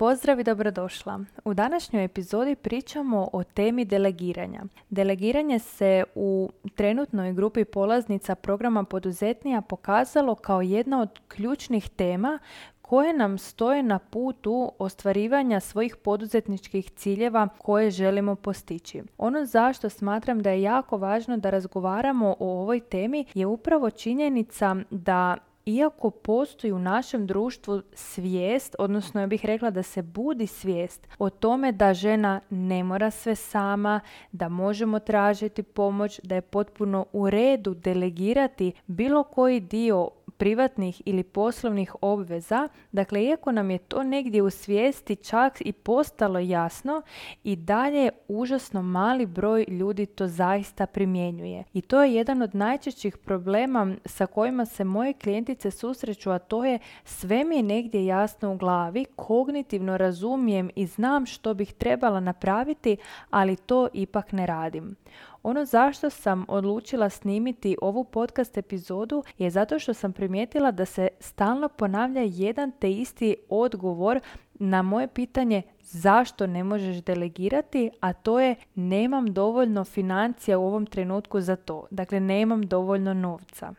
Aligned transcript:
pozdrav 0.00 0.40
i 0.40 0.44
dobrodošla. 0.44 1.20
U 1.44 1.54
današnjoj 1.54 2.04
epizodi 2.04 2.54
pričamo 2.54 3.28
o 3.32 3.44
temi 3.44 3.84
delegiranja. 3.84 4.62
Delegiranje 4.90 5.58
se 5.58 6.04
u 6.14 6.50
trenutnoj 6.74 7.32
grupi 7.32 7.64
polaznica 7.64 8.34
programa 8.34 8.84
poduzetnija 8.84 9.60
pokazalo 9.60 10.34
kao 10.34 10.62
jedna 10.62 11.00
od 11.00 11.20
ključnih 11.28 11.88
tema 11.88 12.38
koje 12.82 13.12
nam 13.12 13.38
stoje 13.38 13.82
na 13.82 13.98
putu 13.98 14.72
ostvarivanja 14.78 15.60
svojih 15.60 15.96
poduzetničkih 15.96 16.90
ciljeva 16.90 17.48
koje 17.58 17.90
želimo 17.90 18.34
postići. 18.34 19.02
Ono 19.18 19.44
zašto 19.44 19.88
smatram 19.88 20.42
da 20.42 20.50
je 20.50 20.62
jako 20.62 20.96
važno 20.96 21.36
da 21.36 21.50
razgovaramo 21.50 22.36
o 22.38 22.60
ovoj 22.60 22.80
temi 22.80 23.24
je 23.34 23.46
upravo 23.46 23.90
činjenica 23.90 24.76
da 24.90 25.36
iako 25.74 26.10
postoji 26.10 26.72
u 26.72 26.78
našem 26.78 27.26
društvu 27.26 27.82
svijest, 27.94 28.76
odnosno 28.78 29.20
ja 29.20 29.26
bih 29.26 29.44
rekla 29.44 29.70
da 29.70 29.82
se 29.82 30.02
budi 30.02 30.46
svijest 30.46 31.08
o 31.18 31.30
tome 31.30 31.72
da 31.72 31.94
žena 31.94 32.40
ne 32.50 32.84
mora 32.84 33.10
sve 33.10 33.34
sama, 33.34 34.00
da 34.32 34.48
možemo 34.48 34.98
tražiti 34.98 35.62
pomoć, 35.62 36.20
da 36.22 36.34
je 36.34 36.40
potpuno 36.40 37.06
u 37.12 37.30
redu 37.30 37.74
delegirati 37.74 38.72
bilo 38.86 39.22
koji 39.22 39.60
dio 39.60 40.08
privatnih 40.40 41.02
ili 41.04 41.22
poslovnih 41.22 41.94
obveza. 42.00 42.68
Dakle, 42.92 43.24
iako 43.24 43.52
nam 43.52 43.70
je 43.70 43.78
to 43.78 44.02
negdje 44.02 44.42
u 44.42 44.50
svijesti 44.50 45.16
čak 45.16 45.60
i 45.60 45.72
postalo 45.72 46.38
jasno, 46.38 47.02
i 47.44 47.56
dalje 47.56 48.10
užasno 48.28 48.82
mali 48.82 49.26
broj 49.26 49.64
ljudi 49.68 50.06
to 50.06 50.26
zaista 50.28 50.86
primjenjuje. 50.86 51.64
I 51.72 51.80
to 51.80 52.02
je 52.02 52.14
jedan 52.14 52.42
od 52.42 52.54
najčešćih 52.54 53.16
problema 53.16 53.94
sa 54.04 54.26
kojima 54.26 54.66
se 54.66 54.84
moje 54.84 55.12
klijentice 55.12 55.70
susreću, 55.70 56.30
a 56.30 56.38
to 56.38 56.64
je 56.64 56.78
sve 57.04 57.44
mi 57.44 57.56
je 57.56 57.62
negdje 57.62 58.06
jasno 58.06 58.52
u 58.52 58.56
glavi, 58.56 59.04
kognitivno 59.16 59.96
razumijem 59.96 60.70
i 60.76 60.86
znam 60.86 61.26
što 61.26 61.54
bih 61.54 61.72
trebala 61.72 62.20
napraviti, 62.20 62.96
ali 63.30 63.56
to 63.56 63.88
ipak 63.92 64.32
ne 64.32 64.46
radim. 64.46 64.96
Ono 65.42 65.64
zašto 65.64 66.10
sam 66.10 66.44
odlučila 66.48 67.08
snimiti 67.08 67.76
ovu 67.82 68.04
podcast 68.04 68.58
epizodu 68.58 69.22
je 69.38 69.50
zato 69.50 69.78
što 69.78 69.94
sam 69.94 70.12
primijetila 70.12 70.70
da 70.70 70.84
se 70.84 71.08
stalno 71.20 71.68
ponavlja 71.68 72.22
jedan 72.24 72.72
te 72.78 72.90
isti 72.90 73.36
odgovor 73.48 74.20
na 74.54 74.82
moje 74.82 75.08
pitanje 75.08 75.62
zašto 75.80 76.46
ne 76.46 76.64
možeš 76.64 77.02
delegirati, 77.02 77.90
a 78.00 78.12
to 78.12 78.40
je 78.40 78.54
nemam 78.74 79.32
dovoljno 79.32 79.84
financija 79.84 80.58
u 80.58 80.66
ovom 80.66 80.86
trenutku 80.86 81.40
za 81.40 81.56
to. 81.56 81.86
Dakle, 81.90 82.20
nemam 82.20 82.62
dovoljno 82.62 83.14
novca. 83.14 83.74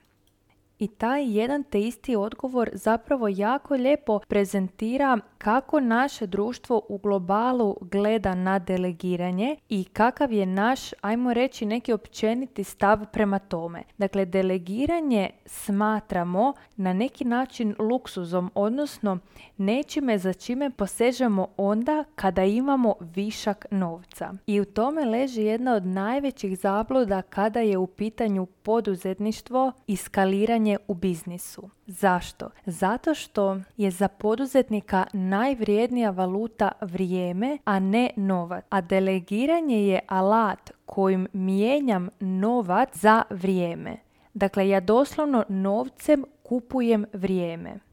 I 0.81 0.87
taj 0.87 1.37
jedan 1.37 1.63
te 1.63 1.81
isti 1.81 2.15
odgovor 2.15 2.69
zapravo 2.73 3.27
jako 3.27 3.75
lijepo 3.75 4.19
prezentira 4.27 5.19
kako 5.37 5.79
naše 5.79 6.27
društvo 6.27 6.81
u 6.89 6.97
globalu 6.97 7.75
gleda 7.81 8.35
na 8.35 8.59
delegiranje 8.59 9.55
i 9.69 9.83
kakav 9.83 10.31
je 10.31 10.45
naš, 10.45 10.79
ajmo 11.01 11.33
reći, 11.33 11.65
neki 11.65 11.93
općeniti 11.93 12.63
stav 12.63 13.05
prema 13.13 13.39
tome. 13.39 13.83
Dakle, 13.97 14.25
delegiranje 14.25 15.29
smatramo 15.45 16.53
na 16.75 16.93
neki 16.93 17.25
način 17.25 17.75
luksuzom, 17.79 18.51
odnosno 18.55 19.17
nečime 19.57 20.17
za 20.17 20.33
čime 20.33 20.69
posežemo 20.69 21.47
onda 21.57 22.03
kada 22.15 22.43
imamo 22.43 22.93
višak 22.99 23.65
novca. 23.71 24.33
I 24.47 24.61
u 24.61 24.65
tome 24.65 25.05
leži 25.05 25.41
jedna 25.41 25.73
od 25.73 25.85
najvećih 25.85 26.59
zabluda 26.59 27.21
kada 27.21 27.59
je 27.59 27.77
u 27.77 27.87
pitanju 27.87 28.45
poduzetništvo 28.63 29.71
i 29.87 29.95
skaliranje 29.95 30.77
u 30.87 30.93
biznisu. 30.93 31.69
Zašto? 31.87 32.49
Zato 32.65 33.13
što 33.13 33.57
je 33.77 33.91
za 33.91 34.07
poduzetnika 34.07 35.05
najvrijednija 35.13 36.09
valuta 36.09 36.71
vrijeme, 36.81 37.57
a 37.65 37.79
ne 37.79 38.09
novac. 38.15 38.65
A 38.69 38.81
delegiranje 38.81 39.87
je 39.87 39.99
alat 40.07 40.71
kojim 40.85 41.27
mijenjam 41.33 42.09
novac 42.19 42.89
za 42.93 43.23
vrijeme. 43.29 43.97
Dakle, 44.33 44.69
ja 44.69 44.79
doslovno 44.79 45.43
novcem 45.49 46.25
kupujem 46.43 47.05
vrijeme. 47.13 47.90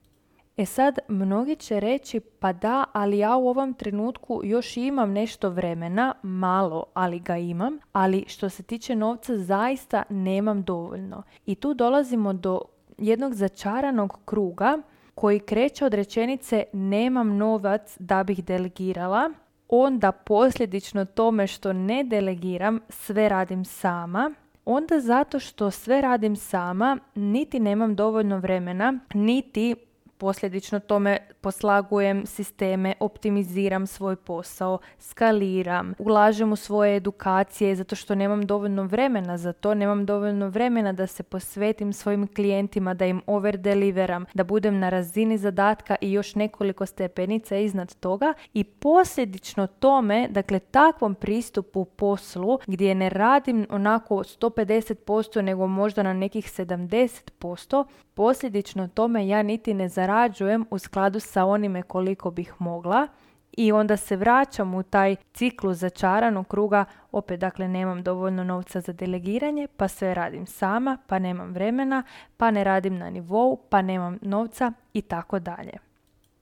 E 0.58 0.66
sad, 0.66 0.98
mnogi 1.08 1.56
će 1.56 1.80
reći, 1.80 2.20
pa 2.20 2.52
da, 2.52 2.84
ali 2.92 3.18
ja 3.18 3.36
u 3.36 3.48
ovom 3.48 3.74
trenutku 3.74 4.40
još 4.44 4.76
imam 4.76 5.12
nešto 5.12 5.50
vremena, 5.50 6.14
malo, 6.22 6.84
ali 6.94 7.18
ga 7.18 7.36
imam, 7.36 7.78
ali 7.92 8.24
što 8.28 8.48
se 8.48 8.62
tiče 8.62 8.96
novca 8.96 9.36
zaista 9.36 10.02
nemam 10.08 10.62
dovoljno. 10.62 11.22
I 11.46 11.54
tu 11.54 11.74
dolazimo 11.74 12.32
do 12.32 12.60
jednog 12.98 13.34
začaranog 13.34 14.18
kruga 14.24 14.78
koji 15.14 15.40
kreće 15.40 15.84
od 15.84 15.94
rečenice 15.94 16.64
nemam 16.72 17.36
novac 17.36 17.96
da 17.98 18.24
bih 18.24 18.44
delegirala, 18.44 19.30
onda 19.68 20.12
posljedično 20.12 21.04
tome 21.04 21.46
što 21.46 21.72
ne 21.72 22.04
delegiram 22.04 22.80
sve 22.88 23.28
radim 23.28 23.64
sama, 23.64 24.30
onda 24.64 25.00
zato 25.00 25.38
što 25.38 25.70
sve 25.70 26.00
radim 26.00 26.36
sama 26.36 26.98
niti 27.14 27.60
nemam 27.60 27.94
dovoljno 27.94 28.38
vremena, 28.38 28.98
niti 29.14 29.74
posljedično 30.18 30.80
tome 30.80 31.18
poslagujem 31.40 32.26
sisteme, 32.26 32.94
optimiziram 33.00 33.86
svoj 33.86 34.16
posao, 34.16 34.78
skaliram, 34.98 35.94
ulažem 35.98 36.52
u 36.52 36.56
svoje 36.56 36.96
edukacije 36.96 37.76
zato 37.76 37.96
što 37.96 38.14
nemam 38.14 38.46
dovoljno 38.46 38.82
vremena 38.82 39.38
za 39.38 39.52
to, 39.52 39.74
nemam 39.74 40.06
dovoljno 40.06 40.48
vremena 40.48 40.92
da 40.92 41.06
se 41.06 41.22
posvetim 41.22 41.92
svojim 41.92 42.26
klijentima, 42.26 42.94
da 42.94 43.06
im 43.06 43.22
over 43.26 43.56
deliveram, 43.56 44.24
da 44.34 44.44
budem 44.44 44.78
na 44.78 44.88
razini 44.88 45.38
zadatka 45.38 45.96
i 46.00 46.12
još 46.12 46.34
nekoliko 46.34 46.86
stepenica 46.86 47.56
iznad 47.56 47.94
toga. 47.94 48.34
I 48.54 48.64
posljedično 48.64 49.66
tome, 49.66 50.28
dakle 50.30 50.58
takvom 50.58 51.14
pristupu 51.14 51.84
poslu 51.84 52.58
gdje 52.66 52.94
ne 52.94 53.08
radim 53.08 53.66
onako 53.70 54.14
150% 54.14 55.40
nego 55.40 55.66
možda 55.66 56.02
na 56.02 56.12
nekih 56.12 56.44
70%, 56.46 57.84
posljedično 58.18 58.88
tome 58.88 59.28
ja 59.28 59.42
niti 59.42 59.74
ne 59.74 59.88
zarađujem 59.88 60.66
u 60.70 60.78
skladu 60.78 61.20
sa 61.20 61.44
onime 61.44 61.82
koliko 61.82 62.30
bih 62.30 62.54
mogla 62.58 63.06
i 63.52 63.72
onda 63.72 63.96
se 63.96 64.16
vraćam 64.16 64.74
u 64.74 64.82
taj 64.82 65.16
ciklus 65.34 65.76
začaranog 65.76 66.48
kruga, 66.48 66.84
opet 67.12 67.40
dakle 67.40 67.68
nemam 67.68 68.02
dovoljno 68.02 68.44
novca 68.44 68.80
za 68.80 68.92
delegiranje, 68.92 69.68
pa 69.76 69.88
sve 69.88 70.14
radim 70.14 70.46
sama, 70.46 70.98
pa 71.06 71.18
nemam 71.18 71.52
vremena, 71.52 72.02
pa 72.36 72.50
ne 72.50 72.64
radim 72.64 72.98
na 72.98 73.10
nivou, 73.10 73.56
pa 73.70 73.82
nemam 73.82 74.18
novca 74.22 74.72
i 74.92 75.02
tako 75.02 75.38
dalje. 75.38 75.87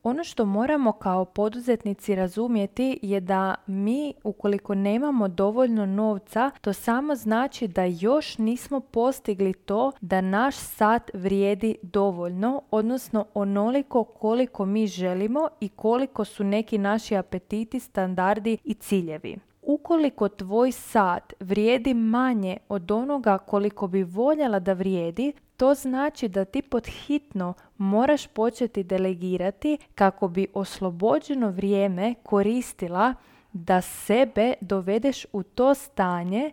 Ono 0.06 0.24
što 0.24 0.44
moramo 0.44 0.92
kao 0.92 1.24
poduzetnici 1.24 2.14
razumjeti 2.14 2.98
je 3.02 3.20
da 3.20 3.54
mi 3.66 4.14
ukoliko 4.24 4.74
nemamo 4.74 5.28
dovoljno 5.28 5.86
novca, 5.86 6.50
to 6.60 6.72
samo 6.72 7.14
znači 7.14 7.68
da 7.68 7.84
još 7.84 8.38
nismo 8.38 8.80
postigli 8.80 9.52
to 9.52 9.92
da 10.00 10.20
naš 10.20 10.56
sat 10.56 11.10
vrijedi 11.14 11.76
dovoljno, 11.82 12.62
odnosno 12.70 13.26
onoliko 13.34 14.04
koliko 14.04 14.66
mi 14.66 14.86
želimo 14.86 15.48
i 15.60 15.68
koliko 15.68 16.24
su 16.24 16.44
neki 16.44 16.78
naši 16.78 17.16
apetiti, 17.16 17.80
standardi 17.80 18.58
i 18.64 18.74
ciljevi. 18.74 19.38
Ukoliko 19.62 20.28
tvoj 20.28 20.72
sat 20.72 21.32
vrijedi 21.40 21.94
manje 21.94 22.56
od 22.68 22.90
onoga 22.90 23.38
koliko 23.38 23.86
bi 23.86 24.02
voljela 24.02 24.58
da 24.58 24.72
vrijedi, 24.72 25.32
to 25.56 25.74
znači 25.74 26.28
da 26.28 26.44
ti 26.44 26.62
pod 26.62 26.86
hitno 26.86 27.54
moraš 27.78 28.26
početi 28.26 28.84
delegirati 28.84 29.78
kako 29.94 30.28
bi 30.28 30.46
oslobođeno 30.54 31.50
vrijeme 31.50 32.14
koristila 32.22 33.14
da 33.52 33.80
sebe 33.80 34.54
dovedeš 34.60 35.26
u 35.32 35.42
to 35.42 35.74
stanje 35.74 36.52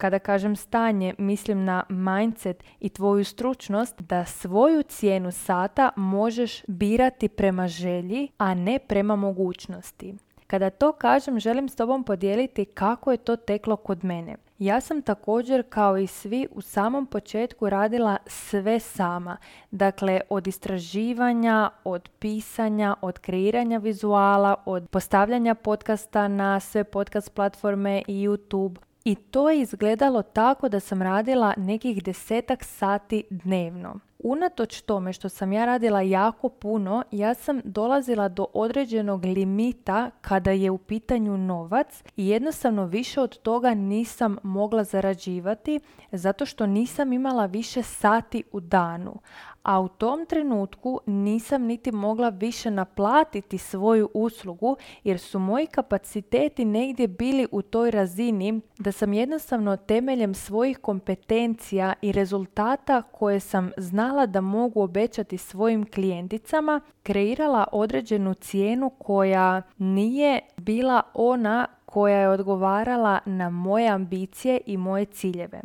kada 0.00 0.18
kažem 0.18 0.56
stanje, 0.56 1.14
mislim 1.18 1.64
na 1.64 1.84
mindset 1.88 2.64
i 2.80 2.88
tvoju 2.88 3.24
stručnost, 3.24 4.00
da 4.00 4.24
svoju 4.24 4.82
cijenu 4.82 5.32
sata 5.32 5.90
možeš 5.96 6.62
birati 6.66 7.28
prema 7.28 7.68
želji, 7.68 8.28
a 8.38 8.54
ne 8.54 8.78
prema 8.78 9.16
mogućnosti. 9.16 10.14
Kada 10.50 10.70
to 10.70 10.92
kažem, 10.92 11.40
želim 11.40 11.68
s 11.68 11.76
tobom 11.76 12.04
podijeliti 12.04 12.64
kako 12.64 13.10
je 13.10 13.16
to 13.16 13.36
teklo 13.36 13.76
kod 13.76 14.04
mene. 14.04 14.36
Ja 14.58 14.80
sam 14.80 15.02
također 15.02 15.62
kao 15.68 15.98
i 15.98 16.06
svi 16.06 16.46
u 16.50 16.60
samom 16.60 17.06
početku 17.06 17.70
radila 17.70 18.16
sve 18.26 18.80
sama. 18.80 19.36
Dakle, 19.70 20.20
od 20.28 20.46
istraživanja, 20.46 21.70
od 21.84 22.08
pisanja, 22.18 22.94
od 23.00 23.18
kreiranja 23.18 23.78
vizuala, 23.78 24.54
od 24.64 24.88
postavljanja 24.88 25.54
podcasta 25.54 26.28
na 26.28 26.60
sve 26.60 26.84
podcast 26.84 27.34
platforme 27.34 28.02
i 28.06 28.28
YouTube. 28.28 28.76
I 29.04 29.14
to 29.14 29.50
je 29.50 29.60
izgledalo 29.60 30.22
tako 30.22 30.68
da 30.68 30.80
sam 30.80 31.02
radila 31.02 31.54
nekih 31.56 32.02
desetak 32.04 32.64
sati 32.64 33.24
dnevno. 33.30 34.09
Unatoč 34.22 34.80
tome 34.80 35.12
što 35.12 35.28
sam 35.28 35.52
ja 35.52 35.64
radila 35.64 36.00
jako 36.00 36.48
puno, 36.48 37.02
ja 37.10 37.34
sam 37.34 37.60
dolazila 37.64 38.28
do 38.28 38.46
određenog 38.52 39.24
limita 39.24 40.10
kada 40.20 40.50
je 40.50 40.70
u 40.70 40.78
pitanju 40.78 41.38
novac 41.38 42.02
i 42.16 42.28
jednostavno 42.28 42.84
više 42.84 43.20
od 43.20 43.38
toga 43.38 43.74
nisam 43.74 44.36
mogla 44.42 44.84
zarađivati 44.84 45.80
zato 46.12 46.46
što 46.46 46.66
nisam 46.66 47.12
imala 47.12 47.46
više 47.46 47.82
sati 47.82 48.42
u 48.52 48.60
danu. 48.60 49.20
A 49.62 49.80
u 49.80 49.88
tom 49.88 50.26
trenutku 50.26 51.00
nisam 51.06 51.62
niti 51.62 51.92
mogla 51.92 52.28
više 52.28 52.70
naplatiti 52.70 53.58
svoju 53.58 54.08
uslugu 54.14 54.76
jer 55.04 55.18
su 55.18 55.38
moji 55.38 55.66
kapaciteti 55.66 56.64
negdje 56.64 57.08
bili 57.08 57.46
u 57.50 57.62
toj 57.62 57.90
razini 57.90 58.60
da 58.78 58.92
sam 58.92 59.12
jednostavno 59.12 59.76
temeljem 59.76 60.34
svojih 60.34 60.78
kompetencija 60.78 61.94
i 62.02 62.12
rezultata 62.12 63.02
koje 63.02 63.40
sam 63.40 63.70
znala 63.76 64.26
da 64.26 64.40
mogu 64.40 64.82
obećati 64.82 65.38
svojim 65.38 65.90
klijenticama 65.90 66.80
kreirala 67.02 67.66
određenu 67.72 68.34
cijenu 68.34 68.90
koja 68.90 69.62
nije 69.78 70.40
bila 70.56 71.02
ona 71.14 71.66
koja 71.84 72.16
je 72.16 72.28
odgovarala 72.28 73.18
na 73.26 73.50
moje 73.50 73.88
ambicije 73.88 74.60
i 74.66 74.76
moje 74.76 75.04
ciljeve. 75.04 75.60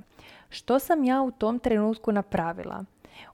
Što 0.49 0.79
sam 0.79 1.03
ja 1.03 1.21
u 1.21 1.31
tom 1.31 1.59
trenutku 1.59 2.11
napravila? 2.11 2.85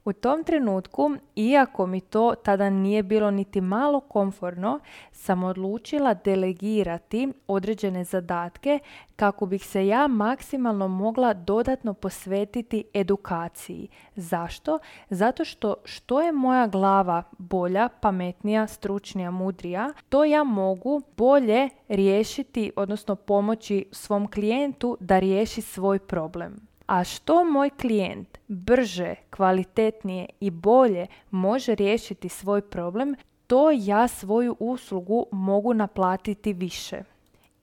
U 0.06 0.13
tom 0.13 0.44
trenutku, 0.44 1.12
iako 1.36 1.86
mi 1.86 2.01
to 2.01 2.33
tada 2.44 2.69
nije 2.69 3.04
bilo 3.04 3.31
niti 3.31 3.62
malo 3.62 4.00
komforno, 4.00 4.80
sam 5.12 5.44
odlučila 5.44 6.13
delegirati 6.13 7.33
određene 7.48 8.04
zadatke 8.04 8.80
kako 9.16 9.45
bih 9.45 9.66
se 9.66 9.88
ja 9.88 10.07
maksimalno 10.07 10.88
mogla 10.88 11.33
dodatno 11.33 11.94
posvetiti 11.94 12.83
edukaciji. 12.94 13.88
Zašto? 14.16 14.80
Zato 15.10 15.45
što 15.45 15.75
što 15.86 16.22
je 16.22 16.31
moja 16.31 16.68
glava 16.68 17.24
bolja, 17.38 17.89
pametnija, 18.01 18.68
stručnija, 18.68 19.31
mudrija, 19.31 19.94
to 20.10 20.24
ja 20.24 20.44
mogu 20.44 21.01
bolje 21.18 21.69
riješiti, 21.88 22.72
odnosno 22.75 23.16
pomoći 23.16 23.86
svom 23.92 24.27
klijentu 24.27 24.98
da 25.00 25.19
riješi 25.19 25.62
svoj 25.62 26.00
problem. 26.00 26.70
A 26.91 27.03
što 27.03 27.43
moj 27.43 27.69
klijent 27.69 28.38
brže, 28.47 29.15
kvalitetnije 29.29 30.25
i 30.39 30.49
bolje 30.49 31.07
može 31.31 31.75
riješiti 31.75 32.29
svoj 32.29 32.61
problem, 32.61 33.15
to 33.47 33.71
ja 33.71 34.07
svoju 34.07 34.55
uslugu 34.59 35.25
mogu 35.31 35.73
naplatiti 35.73 36.53
više. 36.53 37.03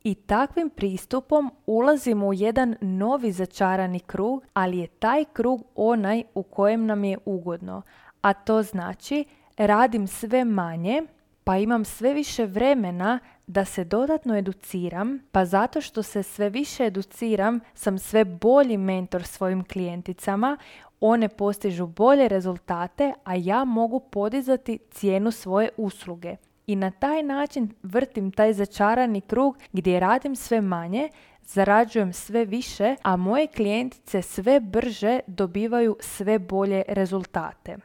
I 0.04 0.14
takvim 0.14 0.70
pristupom 0.70 1.50
ulazimo 1.66 2.26
u 2.26 2.34
jedan 2.34 2.76
novi 2.80 3.32
začarani 3.32 4.00
krug, 4.00 4.44
ali 4.54 4.78
je 4.78 4.86
taj 4.86 5.24
krug 5.24 5.64
onaj 5.74 6.22
u 6.34 6.42
kojem 6.42 6.86
nam 6.86 7.04
je 7.04 7.18
ugodno. 7.24 7.82
A 8.20 8.32
to 8.32 8.62
znači 8.62 9.24
radim 9.56 10.06
sve 10.06 10.44
manje, 10.44 11.02
pa 11.44 11.56
imam 11.56 11.84
sve 11.84 12.14
više 12.14 12.46
vremena 12.46 13.18
da 13.48 13.64
se 13.64 13.84
dodatno 13.84 14.36
educiram, 14.36 15.18
pa 15.32 15.44
zato 15.44 15.80
što 15.80 16.02
se 16.02 16.22
sve 16.22 16.50
više 16.50 16.84
educiram 16.84 17.60
sam 17.74 17.98
sve 17.98 18.24
bolji 18.24 18.76
mentor 18.76 19.22
svojim 19.22 19.64
klijenticama, 19.64 20.56
one 21.00 21.28
postižu 21.28 21.86
bolje 21.86 22.28
rezultate, 22.28 23.12
a 23.24 23.34
ja 23.34 23.64
mogu 23.64 24.00
podizati 24.00 24.78
cijenu 24.90 25.30
svoje 25.30 25.68
usluge. 25.76 26.36
I 26.66 26.76
na 26.76 26.90
taj 26.90 27.22
način 27.22 27.70
vrtim 27.82 28.32
taj 28.32 28.52
začarani 28.52 29.20
krug 29.20 29.58
gdje 29.72 30.00
radim 30.00 30.36
sve 30.36 30.60
manje, 30.60 31.08
zarađujem 31.42 32.12
sve 32.12 32.44
više, 32.44 32.96
a 33.02 33.16
moje 33.16 33.46
klijentice 33.46 34.22
sve 34.22 34.60
brže 34.60 35.20
dobivaju 35.26 35.96
sve 36.00 36.38
bolje 36.38 36.82
rezultate. 36.88 37.76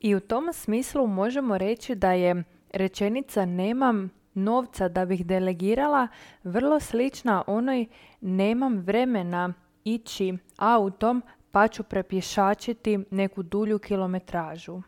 I 0.00 0.14
u 0.14 0.20
tom 0.20 0.52
smislu 0.52 1.06
možemo 1.06 1.58
reći 1.58 1.94
da 1.94 2.12
je 2.12 2.44
rečenica 2.72 3.44
nemam 3.44 4.10
novca 4.36 4.88
da 4.88 5.04
bih 5.04 5.26
delegirala 5.26 6.08
vrlo 6.44 6.80
slična 6.80 7.44
onoj 7.46 7.86
nemam 8.20 8.78
vremena 8.78 9.52
ići 9.84 10.34
autom 10.56 11.22
pa 11.50 11.68
ću 11.68 11.82
prepješačiti 11.82 12.98
neku 13.10 13.42
dulju 13.42 13.78
kilometražu. 13.78 14.82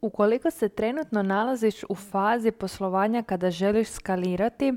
Ukoliko 0.00 0.50
se 0.50 0.68
trenutno 0.68 1.22
nalaziš 1.22 1.84
u 1.88 1.94
fazi 1.94 2.50
poslovanja 2.50 3.22
kada 3.22 3.50
želiš 3.50 3.88
skalirati, 3.88 4.72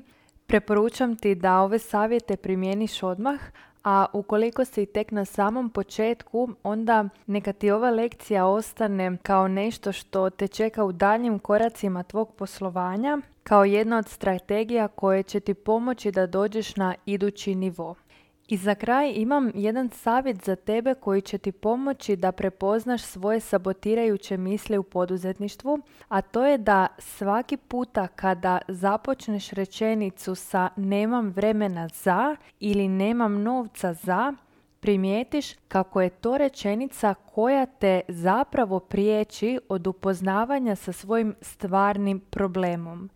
preporučam 0.46 1.16
ti 1.16 1.36
da 1.36 1.60
ove 1.60 1.80
savjete 1.80 2.38
primjeniš 2.38 3.04
odmah, 3.04 3.40
a 3.86 4.06
ukoliko 4.14 4.66
si 4.66 4.86
tek 4.86 5.12
na 5.12 5.26
samom 5.26 5.70
početku, 5.70 6.50
onda 6.64 7.10
neka 7.28 7.54
ti 7.54 7.72
ova 7.72 7.90
lekcija 7.90 8.46
ostane 8.46 9.18
kao 9.24 9.48
nešto 9.48 9.92
što 9.92 10.30
te 10.30 10.48
čeka 10.48 10.84
u 10.84 10.92
daljnjim 10.92 11.40
koracima 11.40 12.04
tvog 12.04 12.32
poslovanja, 12.32 13.18
kao 13.44 13.66
jedna 13.66 13.98
od 13.98 14.10
strategija 14.10 14.88
koje 14.88 15.24
će 15.24 15.40
ti 15.40 15.54
pomoći 15.54 16.12
da 16.12 16.28
dođeš 16.28 16.76
na 16.76 16.96
idući 17.06 17.56
nivo. 17.56 17.96
I 18.48 18.58
za 18.58 18.76
kraj 18.76 19.14
imam 19.16 19.52
jedan 19.56 19.90
savjet 19.90 20.44
za 20.44 20.56
tebe 20.56 20.94
koji 20.94 21.22
će 21.22 21.38
ti 21.38 21.52
pomoći 21.52 22.16
da 22.16 22.32
prepoznaš 22.32 23.02
svoje 23.04 23.40
sabotirajuće 23.40 24.38
misli 24.38 24.78
u 24.78 24.84
poduzetništvu, 24.84 25.80
a 26.08 26.22
to 26.22 26.46
je 26.46 26.58
da 26.58 26.88
svaki 26.98 27.58
puta 27.58 28.08
kada 28.08 28.60
započneš 28.68 29.50
rečenicu 29.50 30.36
sa 30.36 30.70
nemam 30.76 31.30
vremena 31.30 31.88
za 31.88 32.36
ili 32.60 32.88
nemam 32.88 33.44
novca 33.44 33.94
za, 33.94 34.34
primijetiš 34.80 35.54
kako 35.68 36.02
je 36.02 36.10
to 36.10 36.38
rečenica 36.38 37.14
koja 37.14 37.66
te 37.66 38.02
zapravo 38.08 38.80
priječi 38.80 39.60
od 39.70 39.88
upoznavanja 39.88 40.76
sa 40.76 40.92
svojim 40.92 41.36
stvarnim 41.42 42.20
problemom. 42.20 43.10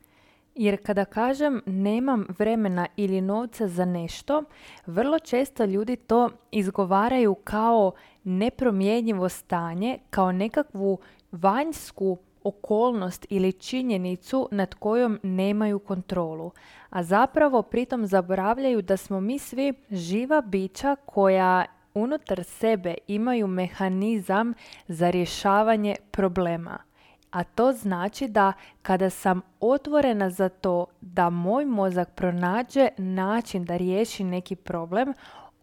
Jer 0.60 0.78
kada 0.84 1.06
kažem 1.06 1.62
nemam 1.66 2.26
vremena 2.38 2.88
ili 2.96 3.22
novca 3.22 3.68
za 3.68 3.86
nešto, 3.86 4.44
vrlo 4.86 5.20
često 5.20 5.66
ljudi 5.66 5.96
to 5.96 6.30
izgovaraju 6.52 7.36
kao 7.36 7.92
nepromjenjivo 8.24 9.30
stanje, 9.30 9.98
kao 10.10 10.32
nekakvu 10.32 11.00
vanjsku 11.32 12.18
okolnost 12.44 13.26
ili 13.30 13.54
činjenicu 13.54 14.48
nad 14.52 14.76
kojom 14.76 15.20
nemaju 15.24 15.80
kontrolu. 15.80 16.52
A 16.90 17.04
zapravo 17.04 17.62
pritom 17.62 18.06
zaboravljaju 18.06 18.82
da 18.82 18.98
smo 18.98 19.22
mi 19.22 19.40
svi 19.40 19.74
živa 19.92 20.42
bića 20.42 20.96
koja 21.06 21.66
unutar 21.94 22.44
sebe 22.44 22.96
imaju 23.08 23.48
mehanizam 23.48 24.54
za 24.88 25.10
rješavanje 25.10 25.96
problema 26.12 26.89
a 27.32 27.44
to 27.44 27.72
znači 27.72 28.28
da 28.28 28.54
kada 28.82 29.10
sam 29.10 29.42
otvorena 29.60 30.30
za 30.30 30.50
to 30.50 30.86
da 31.02 31.30
moj 31.30 31.66
mozak 31.66 32.10
pronađe 32.16 32.88
način 32.98 33.66
da 33.66 33.78
riješi 33.78 34.24
neki 34.24 34.56
problem, 34.56 35.14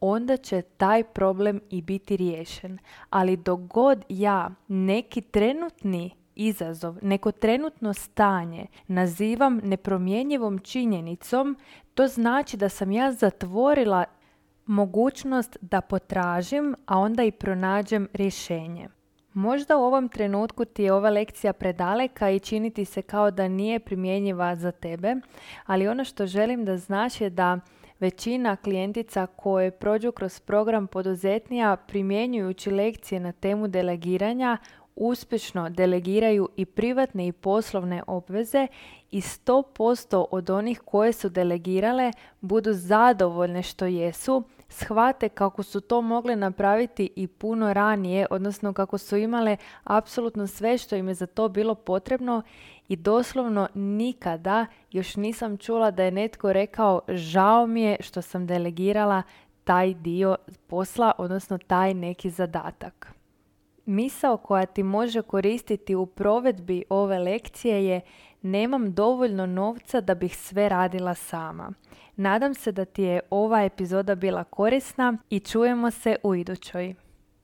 onda 0.00 0.36
će 0.36 0.62
taj 0.62 1.04
problem 1.04 1.60
i 1.70 1.82
biti 1.82 2.16
riješen. 2.16 2.78
Ali 3.10 3.36
dok 3.36 3.60
god 3.60 4.04
ja 4.08 4.50
neki 4.68 5.20
trenutni 5.20 6.10
izazov, 6.34 6.98
neko 7.02 7.32
trenutno 7.32 7.94
stanje 7.94 8.66
nazivam 8.86 9.60
nepromjenjivom 9.62 10.58
činjenicom, 10.58 11.56
to 11.94 12.06
znači 12.06 12.56
da 12.56 12.68
sam 12.68 12.92
ja 12.92 13.12
zatvorila 13.12 14.04
mogućnost 14.66 15.56
da 15.60 15.80
potražim, 15.80 16.74
a 16.86 16.98
onda 16.98 17.24
i 17.24 17.30
pronađem 17.30 18.08
rješenje. 18.12 18.88
Možda 19.36 19.76
u 19.76 19.80
ovom 19.80 20.08
trenutku 20.08 20.64
ti 20.64 20.82
je 20.82 20.92
ova 20.92 21.10
lekcija 21.10 21.52
predaleka 21.52 22.30
i 22.30 22.40
čini 22.40 22.70
ti 22.70 22.84
se 22.84 23.02
kao 23.02 23.30
da 23.30 23.48
nije 23.48 23.78
primjenjiva 23.78 24.56
za 24.56 24.72
tebe, 24.72 25.14
ali 25.66 25.88
ono 25.88 26.04
što 26.04 26.26
želim 26.26 26.64
da 26.64 26.76
znaš 26.76 27.20
je 27.20 27.30
da 27.30 27.58
većina 28.00 28.56
klijentica 28.56 29.26
koje 29.26 29.70
prođu 29.70 30.12
kroz 30.12 30.40
program 30.40 30.86
poduzetnija 30.86 31.76
primjenjujući 31.76 32.70
lekcije 32.70 33.20
na 33.20 33.32
temu 33.32 33.68
delegiranja 33.68 34.58
uspješno 34.96 35.70
delegiraju 35.70 36.48
i 36.56 36.64
privatne 36.64 37.26
i 37.26 37.32
poslovne 37.32 38.02
obveze 38.06 38.66
i 39.10 39.20
100% 39.20 40.24
od 40.30 40.50
onih 40.50 40.80
koje 40.84 41.12
su 41.12 41.28
delegirale 41.28 42.12
budu 42.40 42.72
zadovoljne 42.72 43.62
što 43.62 43.86
jesu 43.86 44.44
shvate 44.68 45.28
kako 45.28 45.62
su 45.62 45.80
to 45.80 46.00
mogle 46.02 46.36
napraviti 46.36 47.10
i 47.16 47.26
puno 47.26 47.72
ranije, 47.72 48.26
odnosno 48.30 48.72
kako 48.72 48.98
su 48.98 49.16
imale 49.16 49.56
apsolutno 49.84 50.46
sve 50.46 50.78
što 50.78 50.96
im 50.96 51.08
je 51.08 51.14
za 51.14 51.26
to 51.26 51.48
bilo 51.48 51.74
potrebno 51.74 52.42
i 52.88 52.96
doslovno 52.96 53.68
nikada 53.74 54.66
još 54.90 55.16
nisam 55.16 55.56
čula 55.56 55.90
da 55.90 56.02
je 56.02 56.10
netko 56.10 56.52
rekao 56.52 57.00
žao 57.08 57.66
mi 57.66 57.82
je 57.82 57.96
što 58.00 58.22
sam 58.22 58.46
delegirala 58.46 59.22
taj 59.64 59.94
dio 59.94 60.36
posla, 60.66 61.12
odnosno 61.18 61.58
taj 61.58 61.94
neki 61.94 62.30
zadatak. 62.30 63.12
Misao 63.86 64.36
koja 64.36 64.66
ti 64.66 64.82
može 64.82 65.22
koristiti 65.22 65.94
u 65.94 66.06
provedbi 66.06 66.84
ove 66.88 67.18
lekcije 67.18 67.86
je 67.86 68.00
nemam 68.50 68.94
dovoljno 68.94 69.46
novca 69.46 70.00
da 70.00 70.14
bih 70.14 70.36
sve 70.36 70.68
radila 70.68 71.14
sama. 71.14 71.72
Nadam 72.16 72.54
se 72.54 72.72
da 72.72 72.84
ti 72.84 73.02
je 73.02 73.20
ova 73.30 73.62
epizoda 73.62 74.14
bila 74.14 74.44
korisna 74.44 75.18
i 75.30 75.40
čujemo 75.40 75.90
se 75.90 76.16
u 76.22 76.34
idućoj. 76.34 77.05